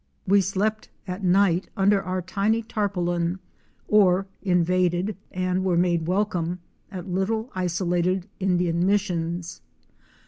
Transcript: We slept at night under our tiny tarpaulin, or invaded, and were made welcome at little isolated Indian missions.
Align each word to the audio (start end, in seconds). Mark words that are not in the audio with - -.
We 0.25 0.41
slept 0.41 0.89
at 1.07 1.23
night 1.23 1.69
under 1.77 2.01
our 2.01 2.23
tiny 2.23 2.63
tarpaulin, 2.63 3.37
or 3.87 4.25
invaded, 4.41 5.15
and 5.31 5.63
were 5.63 5.77
made 5.77 6.07
welcome 6.07 6.57
at 6.91 7.07
little 7.07 7.51
isolated 7.53 8.27
Indian 8.39 8.83
missions. 8.83 9.61